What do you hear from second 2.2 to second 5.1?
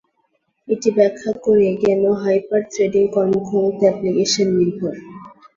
Hyper-threading কর্মক্ষমতা অ্যাপ্লিকেশন-নির্ভর।